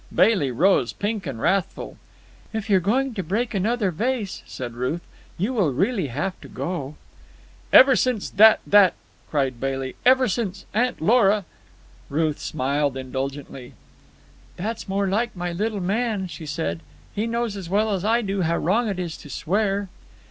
Bailey 0.11 0.49
rose, 0.49 0.93
pink 0.93 1.27
and 1.27 1.39
wrathful. 1.39 1.95
"If 2.53 2.71
you're 2.71 2.79
going 2.79 3.13
to 3.13 3.21
break 3.21 3.53
another 3.53 3.91
vase," 3.91 4.41
said 4.47 4.73
Ruth, 4.73 5.01
"you 5.37 5.53
will 5.53 5.71
really 5.71 6.07
have 6.07 6.41
to 6.41 6.47
go." 6.47 6.95
"Ever 7.71 7.95
since 7.95 8.27
that—that——" 8.31 8.95
cried 9.29 9.59
Bailey. 9.59 9.95
"Ever 10.03 10.27
since 10.27 10.65
Aunt 10.73 11.01
Lora——" 11.01 11.45
Ruth 12.09 12.39
smiled 12.39 12.97
indulgently. 12.97 13.73
"That's 14.57 14.89
more 14.89 15.07
like 15.07 15.35
my 15.35 15.51
little 15.51 15.81
man," 15.81 16.25
she 16.25 16.47
said. 16.47 16.79
"He 17.13 17.27
knows 17.27 17.55
as 17.55 17.69
well 17.69 17.91
as 17.91 18.03
I 18.03 18.23
do 18.23 18.41
how 18.41 18.57
wrong 18.57 18.87
it 18.87 18.97
is 18.97 19.15
to 19.17 19.29
swear." 19.29 19.87